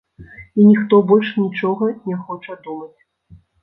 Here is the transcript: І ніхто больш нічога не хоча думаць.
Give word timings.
І 0.27 0.61
ніхто 0.69 0.95
больш 1.13 1.29
нічога 1.43 1.93
не 2.09 2.21
хоча 2.27 2.61
думаць. 2.69 2.95